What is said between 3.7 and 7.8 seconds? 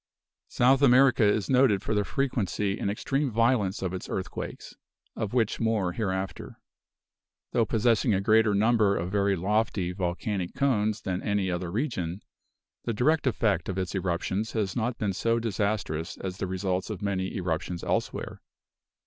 of its earthquakes; of which more hereafter. Though